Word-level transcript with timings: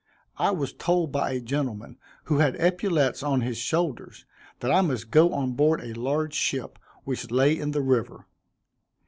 I 0.39 0.49
was 0.49 0.73
told 0.73 1.11
by 1.11 1.29
a 1.33 1.39
gentleman 1.41 1.99
who 2.23 2.39
had 2.39 2.55
epaulets 2.55 3.21
on 3.21 3.41
his 3.41 3.57
shoulders, 3.59 4.25
that 4.59 4.71
I 4.71 4.81
must 4.81 5.11
go 5.11 5.31
on 5.31 5.51
board 5.51 5.79
a 5.79 5.93
large 5.93 6.33
ship, 6.33 6.79
which 7.03 7.29
lay 7.29 7.55
in 7.55 7.69
the 7.69 7.81
river. 7.83 8.25